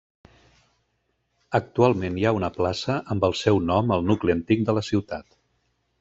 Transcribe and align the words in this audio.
Actualment 1.59 2.17
hi 2.21 2.25
ha 2.29 2.33
una 2.37 2.49
plaça 2.55 2.95
amb 3.15 3.27
el 3.27 3.35
seu 3.41 3.59
nom 3.67 3.93
al 3.97 4.09
nucli 4.13 4.35
antic 4.39 4.65
de 4.71 4.75
la 4.79 4.83
ciutat. 4.89 5.29